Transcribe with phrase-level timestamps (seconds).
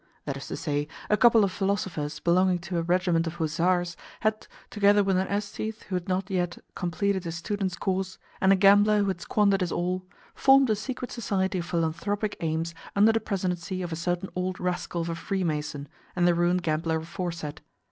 [0.25, 4.47] That is to say, a couple of philosophers belonging to a regiment of hussars had,
[4.71, 8.97] together with an aesthete who had not yet completed his student's course and a gambler
[9.03, 10.03] who had squandered his all,
[10.33, 15.01] formed a secret society of philanthropic aims under the presidency of a certain old rascal
[15.01, 17.61] of a freemason and the ruined gambler aforesaid.